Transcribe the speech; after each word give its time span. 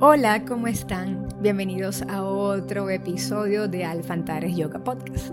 Hola, 0.00 0.44
¿cómo 0.44 0.66
están? 0.66 1.28
Bienvenidos 1.40 2.02
a 2.02 2.24
otro 2.24 2.90
episodio 2.90 3.68
de 3.68 3.84
Alfantares 3.84 4.56
Yoga 4.56 4.82
Podcast. 4.82 5.32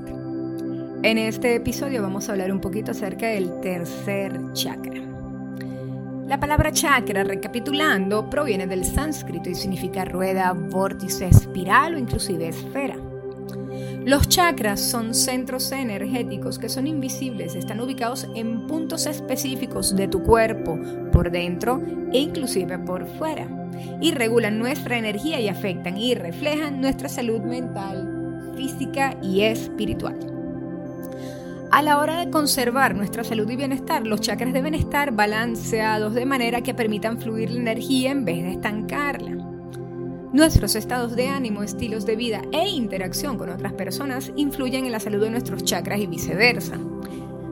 En 1.02 1.18
este 1.18 1.56
episodio 1.56 2.04
vamos 2.04 2.30
a 2.30 2.34
hablar 2.34 2.52
un 2.52 2.62
poquito 2.62 2.92
acerca 2.92 3.30
del 3.30 3.60
tercer 3.62 4.40
chakra. 4.54 5.02
La 6.28 6.40
palabra 6.40 6.72
chakra, 6.72 7.24
recapitulando, 7.24 8.30
proviene 8.30 8.68
del 8.68 8.86
sánscrito 8.86 9.50
y 9.50 9.56
significa 9.56 10.06
rueda, 10.06 10.54
vórtice, 10.54 11.30
espiral 11.30 11.96
o 11.96 11.98
inclusive 11.98 12.50
esfera. 12.50 12.98
Los 14.06 14.28
chakras 14.30 14.82
son 14.82 15.14
centros 15.14 15.72
energéticos 15.72 16.58
que 16.58 16.70
son 16.70 16.88
invisibles, 16.88 17.56
están 17.56 17.80
ubicados 17.82 18.28
en 18.36 18.66
puntos 18.66 19.06
específicos 19.06 19.96
de 19.96 20.08
tu 20.08 20.24
cuerpo, 20.24 20.80
por 21.12 21.30
dentro 21.30 21.80
e 22.12 22.18
inclusive 22.18 22.80
por 22.80 23.06
fuera 23.18 23.48
y 24.02 24.12
regulan 24.12 24.58
nuestra 24.58 24.98
energía 24.98 25.40
y 25.40 25.48
afectan 25.48 25.98
y 25.98 26.16
reflejan 26.16 26.82
nuestra 26.82 27.10
salud 27.10 27.42
mental, 27.42 28.54
física 28.56 29.16
y 29.22 29.42
espiritual. 29.42 30.18
A 31.72 31.82
la 31.82 32.00
hora 32.00 32.20
de 32.20 32.32
conservar 32.32 32.96
nuestra 32.96 33.24
salud 33.24 33.50
y 33.50 33.56
bienestar, 33.56 34.06
los 34.06 34.20
chakras 34.20 34.52
deben 34.52 34.74
estar 34.74 35.12
balanceados 35.12 36.14
de 36.14 36.26
manera 36.26 36.62
que 36.62 36.74
permitan 36.74 37.20
fluir 37.20 37.52
la 37.52 37.62
energía 37.62 38.12
en 38.12 38.26
vez 38.26 38.44
de 38.44 38.52
estancarla. 38.54 39.51
Nuestros 40.34 40.76
estados 40.76 41.18
de 41.18 41.28
ánimo, 41.28 41.62
estilos 41.62 42.06
de 42.06 42.16
vida 42.16 42.42
e 42.54 42.70
interacción 42.70 43.38
con 43.38 43.50
otras 43.50 43.74
personas 43.74 44.32
influyen 44.38 44.86
en 44.86 44.94
la 44.94 45.02
salud 45.02 45.22
de 45.22 45.30
nuestros 45.30 45.66
chakras 45.66 46.00
y 46.00 46.08
viceversa. 46.08 46.78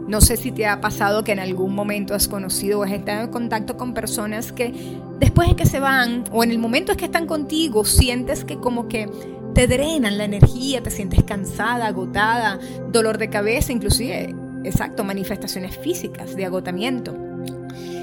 No 0.08 0.22
sé 0.22 0.38
si 0.38 0.54
te 0.54 0.66
ha 0.66 0.80
pasado 0.80 1.26
que 1.26 1.34
en 1.34 1.40
algún 1.40 1.76
momento 1.76 2.16
has 2.16 2.30
conocido 2.30 2.80
o 2.80 2.84
has 2.84 2.92
estado 2.92 3.26
en 3.26 3.32
contacto 3.32 3.76
con 3.76 3.94
personas 3.94 4.54
que 4.54 4.74
después 5.20 5.50
de 5.50 5.56
que 5.58 5.66
se 5.66 5.82
van 5.82 6.24
o 6.32 6.42
en 6.42 6.52
el 6.52 6.58
momento 6.58 6.94
en 6.94 6.98
que 6.98 7.06
están 7.06 7.28
contigo 7.28 7.84
sientes 7.84 8.46
que 8.46 8.58
como 8.58 8.88
que 8.88 9.10
te 9.54 9.68
drenan 9.68 10.18
la 10.18 10.24
energía, 10.24 10.82
te 10.82 10.90
sientes 10.90 11.22
cansada, 11.24 11.88
agotada, 11.88 12.60
dolor 12.94 13.18
de 13.18 13.30
cabeza, 13.30 13.74
inclusive, 13.74 14.34
exacto, 14.64 15.04
manifestaciones 15.04 15.78
físicas 15.78 16.34
de 16.38 16.46
agotamiento. 16.46 17.29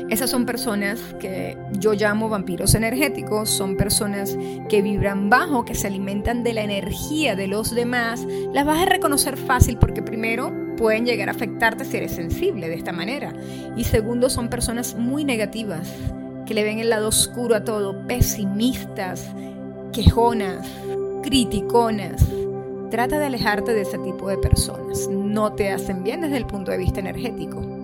Esas 0.08 0.30
son 0.30 0.46
personas 0.46 1.00
que 1.18 1.58
yo 1.72 1.92
llamo 1.92 2.28
vampiros 2.28 2.76
energéticos, 2.76 3.50
son 3.50 3.76
personas 3.76 4.38
que 4.68 4.80
vibran 4.80 5.28
bajo, 5.28 5.64
que 5.64 5.74
se 5.74 5.88
alimentan 5.88 6.44
de 6.44 6.54
la 6.54 6.62
energía 6.62 7.34
de 7.34 7.48
los 7.48 7.74
demás. 7.74 8.24
Las 8.52 8.64
vas 8.64 8.82
a 8.82 8.86
reconocer 8.86 9.36
fácil 9.36 9.78
porque 9.78 10.02
primero 10.02 10.52
pueden 10.76 11.06
llegar 11.06 11.28
a 11.28 11.32
afectarte 11.32 11.84
si 11.84 11.96
eres 11.96 12.12
sensible 12.12 12.68
de 12.68 12.76
esta 12.76 12.92
manera. 12.92 13.32
Y 13.76 13.82
segundo, 13.82 14.30
son 14.30 14.48
personas 14.48 14.94
muy 14.94 15.24
negativas, 15.24 15.92
que 16.46 16.54
le 16.54 16.62
ven 16.62 16.78
el 16.78 16.90
lado 16.90 17.08
oscuro 17.08 17.56
a 17.56 17.64
todo, 17.64 18.06
pesimistas, 18.06 19.26
quejonas, 19.92 20.68
criticonas. 21.24 22.24
Trata 22.90 23.18
de 23.18 23.26
alejarte 23.26 23.72
de 23.72 23.80
ese 23.80 23.98
tipo 23.98 24.28
de 24.28 24.38
personas. 24.38 25.08
No 25.08 25.52
te 25.54 25.72
hacen 25.72 26.04
bien 26.04 26.20
desde 26.20 26.36
el 26.36 26.46
punto 26.46 26.70
de 26.70 26.78
vista 26.78 27.00
energético. 27.00 27.75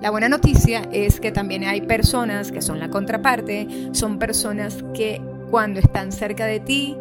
La 0.00 0.10
buena 0.10 0.28
noticia 0.28 0.88
es 0.92 1.18
que 1.18 1.32
también 1.32 1.64
hay 1.64 1.80
personas 1.80 2.52
que 2.52 2.62
son 2.62 2.78
la 2.78 2.88
contraparte, 2.88 3.90
son 3.92 4.18
personas 4.18 4.84
que 4.94 5.20
cuando 5.50 5.80
están 5.80 6.12
cerca 6.12 6.46
de 6.46 6.60
ti 6.60 6.96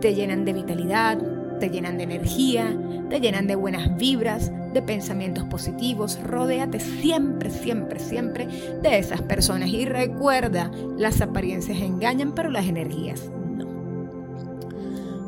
te 0.00 0.14
llenan 0.14 0.46
de 0.46 0.54
vitalidad, 0.54 1.18
te 1.60 1.68
llenan 1.68 1.98
de 1.98 2.04
energía, 2.04 2.74
te 3.10 3.20
llenan 3.20 3.46
de 3.46 3.56
buenas 3.56 3.94
vibras, 3.96 4.50
de 4.72 4.80
pensamientos 4.80 5.44
positivos. 5.44 6.18
Rodéate 6.24 6.80
siempre, 6.80 7.50
siempre, 7.50 8.00
siempre 8.00 8.48
de 8.82 8.98
esas 8.98 9.20
personas. 9.22 9.68
Y 9.68 9.84
recuerda, 9.84 10.70
las 10.96 11.20
apariencias 11.20 11.78
engañan, 11.78 12.34
pero 12.34 12.50
las 12.50 12.66
energías 12.66 13.30
no. 13.56 13.66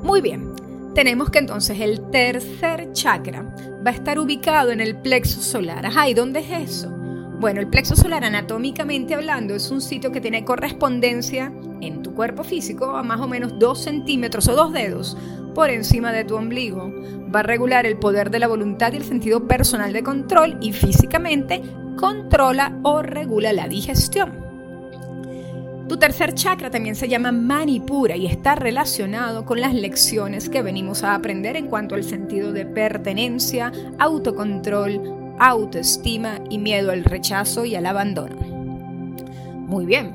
Muy 0.03 0.23
bien, 0.23 0.53
tenemos 0.97 1.29
que 1.29 1.41
entonces 1.41 1.79
el 1.79 2.11
tercer 2.11 2.91
chakra 2.93 3.43
va 3.87 3.91
a 3.91 3.95
estar 3.95 4.19
ubicado 4.19 4.71
en 4.71 4.81
el 4.81 4.97
plexo 4.97 5.43
solar. 5.43 5.85
Ajá, 5.85 6.09
¿y 6.09 6.15
dónde 6.15 6.41
es 6.41 6.71
eso? 6.71 6.89
Bueno, 7.39 7.61
el 7.61 7.69
plexo 7.69 7.95
solar 7.95 8.25
anatómicamente 8.25 9.15
hablando 9.15 9.55
es 9.55 9.71
un 9.71 9.83
sitio 9.83 10.11
que 10.11 10.23
tiene 10.23 10.47
correspondencia 10.47 11.53
en 11.83 12.03
tu 12.03 12.15
cuerpo 12.15 12.45
físico 12.45 12.97
a 12.97 13.03
más 13.03 13.21
o 13.21 13.29
menos 13.29 13.59
2 13.59 13.79
centímetros 13.79 14.49
o 14.49 14.57
2 14.57 14.73
dedos 14.73 15.19
por 15.55 15.69
encima 15.69 16.13
de 16.13 16.25
tu 16.25 16.35
ombligo. 16.35 16.91
Va 17.31 17.41
a 17.41 17.43
regular 17.43 17.85
el 17.85 17.99
poder 17.99 18.31
de 18.31 18.39
la 18.39 18.49
voluntad 18.49 18.95
y 18.95 18.97
el 18.97 19.05
sentido 19.05 19.47
personal 19.47 19.93
de 19.93 20.03
control 20.03 20.57
y 20.63 20.73
físicamente 20.73 21.61
controla 21.99 22.75
o 22.85 23.03
regula 23.03 23.53
la 23.53 23.69
digestión. 23.69 24.46
Tu 25.89 25.97
tercer 25.99 26.35
chakra 26.35 26.69
también 26.69 26.97
se 26.97 27.09
llama 27.09 27.31
Manipura 27.31 28.17
y 28.17 28.27
está 28.27 28.57
relacionado 28.57 29.45
con 29.45 29.61
las 29.61 29.73
lecciones 29.73 30.49
que 30.49 30.63
venimos 30.63 31.05
a 31.05 31.15
aprender 31.15 31.57
en 31.57 31.69
cuanto 31.69 31.95
al 31.95 32.03
sentido 32.03 32.53
de 32.53 32.67
pertenencia, 32.67 33.71
autocontrol, 33.99 35.37
autoestima 35.39 36.41
y 36.51 36.59
miedo 36.59 36.91
al 36.91 37.05
rechazo 37.05 37.65
y 37.65 37.77
al 37.77 37.87
abandono. 37.87 38.37
Muy 39.67 39.87
bien. 39.87 40.13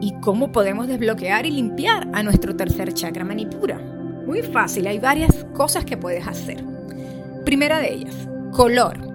¿Y 0.00 0.14
cómo 0.20 0.50
podemos 0.50 0.88
desbloquear 0.88 1.46
y 1.46 1.52
limpiar 1.52 2.08
a 2.12 2.24
nuestro 2.24 2.56
tercer 2.56 2.92
chakra 2.92 3.24
manipura? 3.24 3.78
Muy 4.26 4.42
fácil, 4.42 4.88
hay 4.88 4.98
varias 4.98 5.44
cosas 5.54 5.84
que 5.84 5.96
puedes 5.96 6.26
hacer. 6.26 6.64
Primera 7.44 7.78
de 7.78 7.92
ellas, 7.92 8.14
color. 8.52 9.09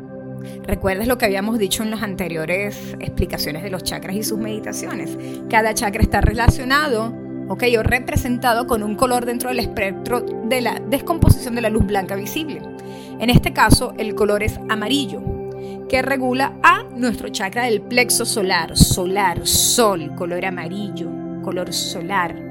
¿Recuerdas 0.63 1.07
lo 1.07 1.17
que 1.17 1.25
habíamos 1.25 1.59
dicho 1.59 1.83
en 1.83 1.91
las 1.91 2.03
anteriores 2.03 2.95
explicaciones 3.00 3.63
de 3.63 3.69
los 3.69 3.83
chakras 3.83 4.16
y 4.16 4.23
sus 4.23 4.39
meditaciones? 4.39 5.17
Cada 5.50 5.73
chakra 5.73 6.01
está 6.01 6.22
relacionado, 6.22 7.13
ok, 7.47 7.63
o 7.78 7.83
representado 7.83 8.67
con 8.67 8.83
un 8.83 8.95
color 8.95 9.25
dentro 9.25 9.50
del 9.50 9.59
espectro 9.59 10.22
de 10.22 10.61
la 10.61 10.81
descomposición 10.89 11.56
de 11.56 11.61
la 11.61 11.69
luz 11.69 11.85
blanca 11.85 12.16
visible. 12.16 12.61
En 13.19 13.29
este 13.29 13.53
caso, 13.53 13.94
el 13.97 14.16
color 14.16 14.44
es 14.44 14.59
amarillo, 14.69 15.22
que 15.88 16.01
regula 16.01 16.53
a 16.63 16.83
nuestro 16.83 17.29
chakra 17.29 17.66
del 17.66 17.81
plexo 17.81 18.25
solar, 18.25 18.75
solar, 18.75 19.45
sol, 19.45 20.13
color 20.16 20.45
amarillo, 20.45 21.09
color 21.44 21.72
solar. 21.73 22.44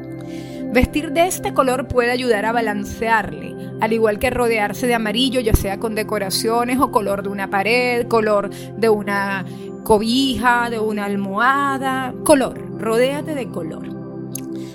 Vestir 0.72 1.12
de 1.12 1.26
este 1.26 1.54
color 1.54 1.86
puede 1.86 2.10
ayudar 2.10 2.44
a 2.44 2.52
balancearle, 2.52 3.54
al 3.80 3.92
igual 3.92 4.18
que 4.18 4.30
rodearse 4.30 4.86
de 4.86 4.94
amarillo, 4.94 5.40
ya 5.40 5.54
sea 5.54 5.78
con 5.78 5.94
decoraciones 5.94 6.78
o 6.80 6.90
color 6.90 7.22
de 7.22 7.28
una 7.28 7.48
pared, 7.48 8.06
color 8.08 8.50
de 8.50 8.88
una 8.88 9.44
cobija, 9.84 10.70
de 10.70 10.80
una 10.80 11.04
almohada, 11.04 12.14
color, 12.24 12.80
rodéate 12.80 13.34
de 13.34 13.48
color. 13.48 14.03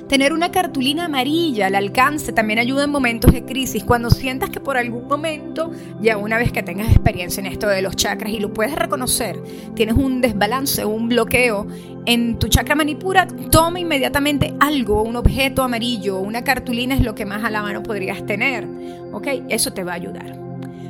Tener 0.09 0.33
una 0.33 0.49
cartulina 0.49 1.05
amarilla 1.05 1.67
al 1.67 1.75
alcance 1.75 2.33
también 2.33 2.57
ayuda 2.57 2.85
en 2.85 2.89
momentos 2.89 3.31
de 3.31 3.45
crisis, 3.45 3.83
cuando 3.83 4.09
sientas 4.09 4.49
que 4.49 4.59
por 4.59 4.75
algún 4.75 5.07
momento, 5.07 5.69
ya 6.01 6.17
una 6.17 6.39
vez 6.39 6.51
que 6.51 6.63
tengas 6.63 6.89
experiencia 6.89 7.41
en 7.41 7.45
esto 7.45 7.67
de 7.67 7.83
los 7.83 7.95
chakras 7.95 8.33
y 8.33 8.39
lo 8.39 8.51
puedes 8.51 8.73
reconocer, 8.73 9.39
tienes 9.75 9.95
un 9.95 10.19
desbalance, 10.19 10.83
un 10.83 11.09
bloqueo 11.09 11.67
en 12.07 12.39
tu 12.39 12.47
chakra 12.47 12.73
manipura, 12.73 13.27
toma 13.51 13.79
inmediatamente 13.79 14.55
algo, 14.59 15.03
un 15.03 15.15
objeto 15.15 15.61
amarillo, 15.61 16.17
una 16.17 16.43
cartulina 16.43 16.95
es 16.95 17.01
lo 17.01 17.13
que 17.13 17.27
más 17.27 17.43
a 17.43 17.51
la 17.51 17.61
mano 17.61 17.83
podrías 17.83 18.25
tener, 18.25 18.67
¿ok? 19.13 19.27
Eso 19.47 19.73
te 19.73 19.83
va 19.83 19.91
a 19.91 19.95
ayudar. 19.95 20.48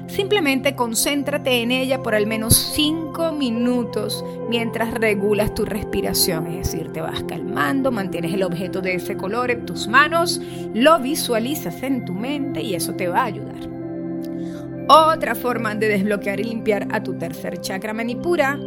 Simplemente 0.10 0.76
concéntrate 0.76 1.62
en 1.62 1.72
ella 1.72 2.02
por 2.02 2.16
al 2.16 2.26
menos 2.26 2.56
5 2.76 3.32
minutos 3.32 4.26
mientras 4.50 4.92
regulas 4.96 5.54
tu 5.54 5.66
respiración, 5.66 6.48
es 6.48 6.72
decir, 6.72 6.92
te 6.92 7.00
vas 7.00 7.24
calmando, 7.24 7.92
mantienes 7.92 8.34
el 8.34 8.42
objeto 8.42 8.82
de 8.82 8.96
ese 8.96 9.16
color 9.16 9.52
en 9.52 9.68
tus 9.68 9.88
manos, 9.88 10.42
lo 10.74 11.00
visualizas 11.00 11.84
en 11.84 12.06
tu 12.06 12.14
mente 12.14 12.62
y 12.62 12.74
eso 12.74 12.96
te 12.96 13.08
va 13.08 13.22
a 13.22 13.26
ayudar. 13.26 13.70
Otra 14.88 15.36
forma 15.36 15.76
de 15.76 15.88
desbloquear 15.90 16.40
y 16.40 16.46
limpiar 16.46 16.88
a 16.92 17.04
tu 17.04 17.14
tercer 17.14 17.62
chakra 17.62 17.94
manipura. 17.94 18.60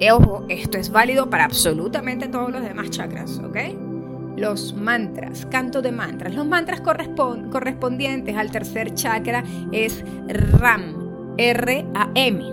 Eh, 0.00 0.10
ojo, 0.10 0.44
esto 0.48 0.76
es 0.76 0.90
válido 0.90 1.30
para 1.30 1.44
absolutamente 1.44 2.26
todos 2.26 2.50
los 2.50 2.62
demás 2.62 2.90
chakras, 2.90 3.38
¿ok? 3.38 3.91
Los 4.36 4.74
mantras, 4.74 5.46
canto 5.46 5.82
de 5.82 5.92
mantras. 5.92 6.34
Los 6.34 6.46
mantras 6.46 6.80
correspondientes 6.80 8.36
al 8.36 8.50
tercer 8.50 8.94
chakra 8.94 9.44
es 9.72 10.04
RAM, 10.28 11.34
R-A-M. 11.36 12.44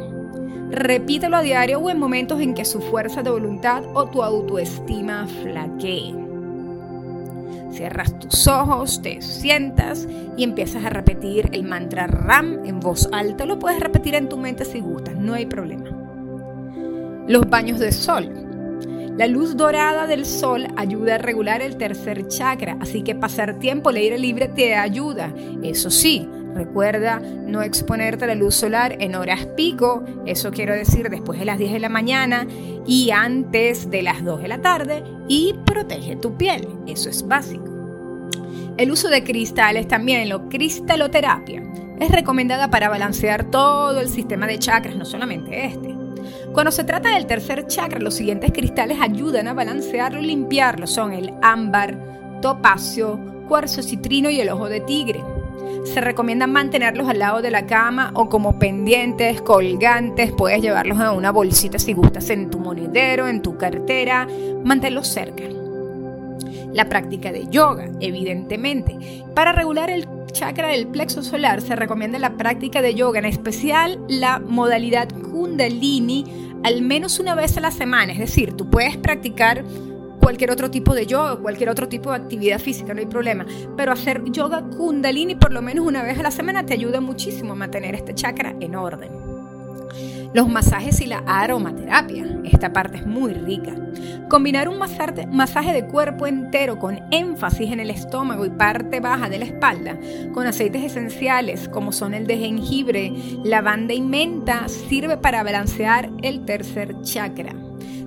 Repítelo 0.72 1.38
a 1.38 1.42
diario 1.42 1.80
o 1.80 1.90
en 1.90 1.98
momentos 1.98 2.40
en 2.42 2.54
que 2.54 2.66
su 2.66 2.80
fuerza 2.80 3.24
de 3.24 3.32
voluntad 3.32 3.84
o 3.94 4.06
tu 4.06 4.22
autoestima 4.22 5.26
flaquee. 5.42 6.16
Cierras 7.72 8.18
tus 8.20 8.48
ojos, 8.48 9.02
te 9.02 9.22
sientas 9.22 10.08
y 10.36 10.44
empiezas 10.44 10.84
a 10.86 10.90
repetir 10.90 11.50
el 11.54 11.64
mantra 11.64 12.08
RAM 12.08 12.66
en 12.66 12.80
voz 12.80 13.08
alta. 13.12 13.46
Lo 13.46 13.58
puedes 13.58 13.80
repetir 13.80 14.16
en 14.16 14.28
tu 14.28 14.38
mente 14.38 14.66
si 14.66 14.80
gustas, 14.80 15.16
no 15.16 15.34
hay 15.34 15.46
problema. 15.46 15.90
Los 17.28 17.50
baños 17.50 17.80
de 17.80 17.92
sol. 17.92 18.49
La 19.20 19.28
luz 19.28 19.58
dorada 19.58 20.08
del 20.08 20.26
sol 20.26 20.68
ayuda 20.78 21.16
a 21.16 21.18
regular 21.18 21.62
el 21.62 21.76
tercer 21.76 22.30
chakra, 22.30 22.78
así 22.80 23.02
que 23.04 23.16
pasar 23.16 23.60
tiempo 23.60 23.90
al 23.90 23.98
aire 23.98 24.18
libre 24.18 24.48
te 24.48 24.76
ayuda. 24.76 25.36
Eso 25.62 25.90
sí, 25.90 26.26
Recuerda 26.56 27.20
no 27.20 27.62
exponerte 27.62 28.24
a 28.24 28.28
la 28.28 28.36
luz 28.36 28.56
solar 28.56 28.96
en 29.02 29.16
horas 29.16 29.46
pico, 29.58 30.06
eso 30.26 30.52
quiero 30.52 30.74
decir 30.74 31.10
después 31.10 31.38
de 31.38 31.46
las 31.46 31.58
10 31.58 31.74
de 31.74 31.80
la 31.80 31.90
mañana 31.90 32.48
y 32.88 33.12
antes 33.12 33.92
de 33.92 34.04
las 34.04 34.24
2 34.24 34.42
de 34.42 34.48
la 34.48 34.62
tarde, 34.62 35.04
y 35.28 35.54
protege 35.66 36.16
tu 36.16 36.38
piel, 36.38 36.66
eso 36.88 37.10
es 37.10 37.28
básico. 37.28 37.66
El 38.78 38.90
uso 38.90 39.10
de 39.10 39.26
cristales 39.26 39.90
también, 39.90 40.30
la 40.30 40.42
cristaloterapia, 40.50 41.62
es 42.00 42.10
recomendada 42.10 42.70
para 42.70 42.88
balancear 42.88 43.52
todo 43.52 44.00
el 44.00 44.08
sistema 44.08 44.48
de 44.48 44.60
chakras, 44.60 44.96
no 44.96 45.04
solamente 45.04 45.66
este. 45.66 45.99
Cuando 46.54 46.72
se 46.72 46.84
trata 46.84 47.14
del 47.14 47.28
tercer 47.28 47.68
chakra, 47.68 48.00
los 48.00 48.16
siguientes 48.16 48.52
cristales 48.52 49.00
ayudan 49.00 49.48
a 49.48 49.54
balancearlo 49.54 50.20
y 50.20 50.26
limpiarlo. 50.26 50.88
Son 50.88 51.14
el 51.14 51.34
ámbar, 51.42 51.98
topacio, 52.42 53.20
cuarzo 53.48 53.84
citrino 53.84 54.30
y 54.30 54.42
el 54.42 54.50
ojo 54.50 54.68
de 54.68 54.82
tigre. 54.82 55.24
Se 55.86 56.02
recomienda 56.02 56.48
mantenerlos 56.48 57.08
al 57.08 57.20
lado 57.20 57.42
de 57.42 57.52
la 57.52 57.66
cama 57.66 58.12
o 58.16 58.30
como 58.30 58.58
pendientes, 58.58 59.42
colgantes. 59.42 60.32
Puedes 60.32 60.62
llevarlos 60.62 61.00
en 61.00 61.10
una 61.10 61.32
bolsita 61.32 61.80
si 61.80 61.94
gustas 61.94 62.30
en 62.30 62.50
tu 62.50 62.60
monedero, 62.60 63.28
en 63.28 63.42
tu 63.42 63.58
cartera. 63.58 64.28
Manténlos 64.64 65.08
cerca. 65.08 65.59
La 66.74 66.88
práctica 66.88 67.32
de 67.32 67.48
yoga, 67.50 67.90
evidentemente. 68.00 68.98
Para 69.34 69.52
regular 69.52 69.90
el 69.90 70.08
chakra 70.32 70.70
del 70.70 70.88
plexo 70.88 71.24
solar 71.24 71.62
se 71.62 71.76
recomienda 71.76 72.20
la 72.20 72.38
práctica 72.38 72.82
de 72.82 72.96
yoga, 72.96 73.20
en 73.20 73.26
especial 73.26 74.00
la 74.08 74.40
modalidad 74.40 75.10
kundalini, 75.10 76.54
al 76.64 76.82
menos 76.82 77.20
una 77.20 77.36
vez 77.36 77.58
a 77.58 77.62
la 77.62 77.72
semana. 77.72 78.14
Es 78.14 78.20
decir, 78.20 78.54
tú 78.54 78.70
puedes 78.70 78.98
practicar 78.98 79.64
cualquier 80.20 80.52
otro 80.52 80.70
tipo 80.70 80.94
de 80.94 81.06
yoga, 81.06 81.38
cualquier 81.38 81.70
otro 81.70 81.88
tipo 81.88 82.12
de 82.12 82.18
actividad 82.18 82.60
física, 82.60 82.94
no 82.94 83.00
hay 83.00 83.08
problema. 83.08 83.46
Pero 83.76 83.92
hacer 83.92 84.24
yoga 84.26 84.62
kundalini 84.62 85.36
por 85.36 85.52
lo 85.52 85.62
menos 85.62 85.86
una 85.86 86.04
vez 86.04 86.20
a 86.20 86.24
la 86.24 86.32
semana 86.32 86.66
te 86.66 86.74
ayuda 86.74 87.02
muchísimo 87.02 87.54
a 87.54 87.56
mantener 87.56 87.96
este 87.96 88.14
chakra 88.14 88.56
en 88.60 88.76
orden. 88.76 89.29
Los 90.34 90.48
masajes 90.48 91.02
y 91.02 91.08
la 91.08 91.24
aromaterapia, 91.26 92.26
esta 92.44 92.72
parte 92.72 92.98
es 92.98 93.06
muy 93.06 93.34
rica. 93.34 93.76
Combinar 94.30 94.70
un 94.70 94.78
masaje 94.78 95.74
de 95.74 95.88
cuerpo 95.88 96.28
entero 96.28 96.78
con 96.78 97.00
énfasis 97.10 97.72
en 97.72 97.80
el 97.80 97.90
estómago 97.90 98.46
y 98.46 98.52
parte 98.52 99.00
baja 99.00 99.28
de 99.28 99.40
la 99.40 99.46
espalda, 99.46 99.98
con 100.32 100.46
aceites 100.46 100.84
esenciales 100.84 101.68
como 101.68 101.92
son 101.92 102.14
el 102.14 102.28
de 102.28 102.38
jengibre, 102.38 103.12
lavanda 103.44 103.96
y 103.96 104.02
menta, 104.02 104.68
sirve 104.68 105.18
para 105.18 105.42
balancear 105.42 106.12
el 106.22 106.46
tercer 106.46 107.02
chakra. 107.02 107.56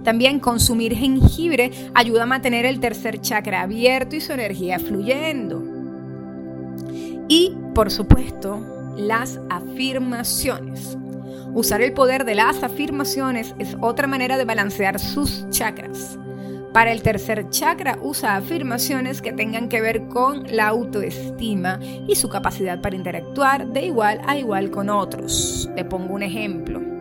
También 0.04 0.38
consumir 0.38 0.94
jengibre 0.94 1.70
ayuda 1.94 2.22
a 2.22 2.26
mantener 2.26 2.66
el 2.66 2.78
tercer 2.78 3.20
chakra 3.20 3.62
abierto 3.62 4.14
y 4.14 4.20
su 4.20 4.32
energía 4.32 4.78
fluyendo. 4.78 5.62
Y, 7.28 7.56
por 7.74 7.90
supuesto, 7.90 8.94
las 8.96 9.40
afirmaciones. 9.48 10.98
Usar 11.54 11.82
el 11.82 11.92
poder 11.92 12.24
de 12.24 12.34
las 12.34 12.62
afirmaciones 12.62 13.54
es 13.58 13.76
otra 13.80 14.06
manera 14.06 14.38
de 14.38 14.44
balancear 14.44 14.98
sus 14.98 15.48
chakras. 15.50 16.18
Para 16.72 16.92
el 16.92 17.02
tercer 17.02 17.50
chakra 17.50 17.98
usa 18.00 18.36
afirmaciones 18.36 19.20
que 19.20 19.32
tengan 19.32 19.68
que 19.68 19.82
ver 19.82 20.08
con 20.08 20.44
la 20.50 20.68
autoestima 20.68 21.78
y 22.08 22.16
su 22.16 22.30
capacidad 22.30 22.80
para 22.80 22.96
interactuar 22.96 23.66
de 23.66 23.84
igual 23.84 24.20
a 24.26 24.38
igual 24.38 24.70
con 24.70 24.88
otros. 24.88 25.68
Te 25.76 25.84
pongo 25.84 26.14
un 26.14 26.22
ejemplo 26.22 26.92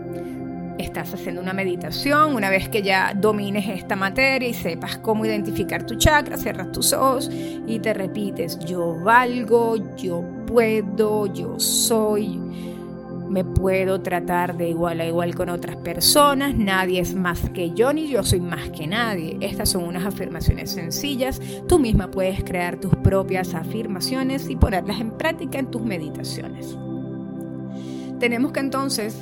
estás 0.82 1.14
haciendo 1.14 1.42
una 1.42 1.54
meditación, 1.54 2.36
una 2.36 2.50
vez 2.50 2.70
que 2.70 2.82
ya 2.82 3.14
domines 3.16 3.68
esta 3.68 3.96
materia 3.96 4.50
y 4.50 4.54
sepas 4.54 4.98
cómo 4.98 5.26
identificar 5.26 5.86
tu 5.86 5.96
chakra, 5.96 6.38
cierras 6.38 6.72
tus 6.72 6.94
ojos 6.94 7.30
y 7.32 7.80
te 7.80 7.94
repites, 7.94 8.60
yo 8.60 9.00
valgo, 9.00 9.96
yo 9.96 10.24
puedo, 10.46 11.28
yo 11.28 11.60
soy, 11.60 12.40
me 13.32 13.44
puedo 13.44 14.02
tratar 14.02 14.58
de 14.58 14.70
igual 14.70 15.02
a 15.02 15.06
igual 15.06 15.34
con 15.34 15.50
otras 15.50 15.78
personas, 15.78 16.56
nadie 16.56 17.00
es 17.00 17.16
más 17.16 17.50
que 17.50 17.72
yo 17.72 17.94
ni 17.94 18.08
yo 18.08 18.24
soy 18.24 18.42
más 18.42 18.70
que 18.70 18.88
nadie. 18.88 19.38
Estas 19.42 19.70
son 19.70 19.86
unas 19.86 20.06
afirmaciones 20.06 20.72
sencillas, 20.72 21.42
tú 21.68 21.80
misma 21.80 22.12
puedes 22.12 22.44
crear 22.44 22.80
tus 22.80 22.96
propias 22.98 23.54
afirmaciones 23.54 24.50
y 24.50 24.56
ponerlas 24.56 25.00
en 25.00 25.12
práctica 25.12 25.60
en 25.60 25.72
tus 25.72 25.82
meditaciones. 25.82 26.78
Tenemos 28.20 28.52
que 28.52 28.60
entonces 28.60 29.18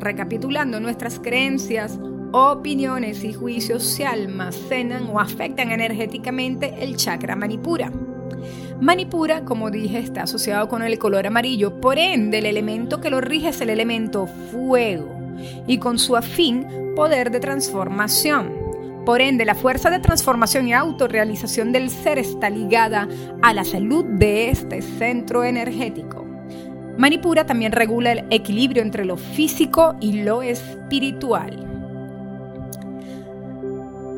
Recapitulando, 0.00 0.78
nuestras 0.78 1.18
creencias, 1.18 1.98
opiniones 2.30 3.24
y 3.24 3.32
juicios 3.32 3.82
se 3.82 4.06
almacenan 4.06 5.08
o 5.12 5.18
afectan 5.18 5.72
energéticamente 5.72 6.72
el 6.80 6.96
chakra 6.96 7.34
manipura. 7.34 7.90
Manipura, 8.80 9.44
como 9.44 9.72
dije, 9.72 9.98
está 9.98 10.22
asociado 10.22 10.68
con 10.68 10.82
el 10.82 10.98
color 10.98 11.26
amarillo, 11.26 11.80
por 11.80 11.98
ende 11.98 12.38
el 12.38 12.46
elemento 12.46 13.00
que 13.00 13.10
lo 13.10 13.20
rige 13.20 13.48
es 13.48 13.60
el 13.60 13.70
elemento 13.70 14.28
fuego 14.52 15.18
y 15.66 15.78
con 15.78 15.98
su 15.98 16.16
afín 16.16 16.64
poder 16.94 17.32
de 17.32 17.40
transformación. 17.40 18.52
Por 19.04 19.20
ende, 19.20 19.44
la 19.44 19.56
fuerza 19.56 19.90
de 19.90 19.98
transformación 19.98 20.68
y 20.68 20.74
autorrealización 20.74 21.72
del 21.72 21.90
ser 21.90 22.18
está 22.18 22.50
ligada 22.50 23.08
a 23.42 23.52
la 23.52 23.64
salud 23.64 24.04
de 24.04 24.50
este 24.50 24.80
centro 24.80 25.42
energético. 25.42 26.24
Manipura 26.98 27.46
también 27.46 27.72
regula 27.72 28.12
el 28.12 28.24
equilibrio 28.30 28.82
entre 28.82 29.04
lo 29.04 29.16
físico 29.16 29.96
y 30.00 30.22
lo 30.22 30.42
espiritual. 30.42 31.67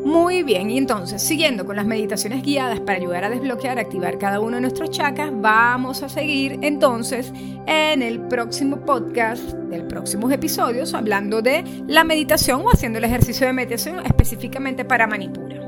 Muy 0.05 0.43
bien, 0.43 0.71
y 0.71 0.79
entonces, 0.79 1.21
siguiendo 1.21 1.67
con 1.67 1.77
las 1.77 1.85
meditaciones 1.85 2.43
guiadas 2.43 2.81
para 2.81 2.99
ayudar 2.99 3.25
a 3.25 3.31
desbloquear, 3.31 3.79
activar 3.79 4.19
cada 4.19 4.41
uno 4.41 4.57
de 4.57 4.63
nuestros 4.63 4.91
chakras, 4.91 5.31
vamos 5.35 6.03
a 6.03 6.09
seguir 6.09 6.59
entonces 6.63 7.33
en 7.67 8.03
el 8.03 8.21
próximo 8.21 8.81
podcast, 8.87 9.43
del 9.43 9.87
próximos 9.87 10.33
episodios, 10.33 10.95
hablando 10.95 11.43
de 11.43 11.65
la 11.87 12.03
meditación 12.05 12.63
o 12.65 12.71
haciendo 12.71 12.99
el 12.99 13.05
ejercicio 13.05 13.47
de 13.47 13.53
meditación 13.53 14.05
específicamente 14.07 14.87
para 14.87 15.07
Manipura. 15.07 15.61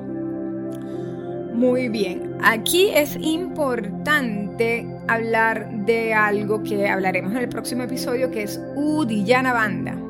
Muy 1.53 1.91
bien, 1.91 2.37
aquí 2.43 2.89
es 2.89 3.17
importante 3.21 4.89
hablar 5.09 5.71
de 5.85 6.15
algo 6.15 6.63
que 6.63 6.89
hablaremos 6.89 7.33
en 7.33 7.39
el 7.39 7.49
próximo 7.51 7.83
episodio, 7.83 8.31
que 8.31 8.45
es 8.45 8.59
Udiyana 8.75 9.53
Banda. 9.53 10.02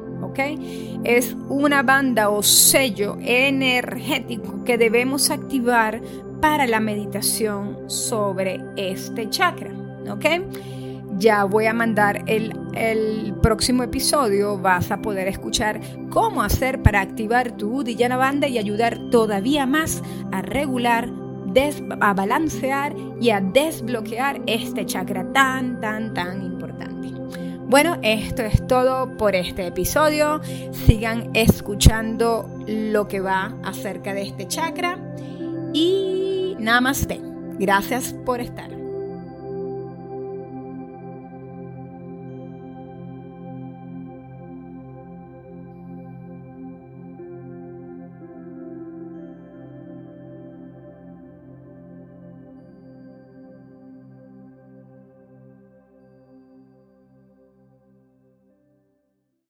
Es 1.04 1.36
una 1.48 1.82
banda 1.82 2.30
o 2.30 2.42
sello 2.42 3.16
energético 3.20 4.64
que 4.64 4.78
debemos 4.78 5.30
activar 5.30 6.00
para 6.40 6.66
la 6.66 6.80
meditación 6.80 7.88
sobre 7.88 8.60
este 8.76 9.28
chakra. 9.30 9.72
Ya 11.18 11.44
voy 11.44 11.66
a 11.66 11.74
mandar 11.74 12.24
el, 12.26 12.58
el 12.74 13.34
próximo 13.42 13.82
episodio, 13.82 14.58
vas 14.58 14.90
a 14.90 15.02
poder 15.02 15.28
escuchar 15.28 15.80
cómo 16.10 16.42
hacer 16.42 16.82
para 16.82 17.00
activar 17.00 17.52
tu 17.52 17.78
Udiyana 17.78 18.16
Banda 18.16 18.48
y 18.48 18.58
ayudar 18.58 18.98
todavía 19.10 19.66
más 19.66 20.02
a 20.32 20.42
regular 20.42 21.08
a 22.00 22.14
balancear 22.14 22.94
y 23.20 23.30
a 23.30 23.40
desbloquear 23.40 24.40
este 24.46 24.86
chakra 24.86 25.24
tan, 25.32 25.80
tan, 25.80 26.14
tan 26.14 26.42
importante. 26.42 27.01
Bueno, 27.72 27.96
esto 28.02 28.42
es 28.42 28.66
todo 28.66 29.16
por 29.16 29.34
este 29.34 29.66
episodio. 29.66 30.42
Sigan 30.72 31.30
escuchando 31.32 32.46
lo 32.66 33.08
que 33.08 33.20
va 33.20 33.56
acerca 33.64 34.12
de 34.12 34.24
este 34.24 34.46
chakra 34.46 34.98
y 35.72 36.54
namaste. 36.58 37.22
Gracias 37.58 38.12
por 38.26 38.42
estar. 38.42 38.81